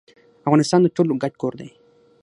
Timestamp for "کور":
1.41-1.53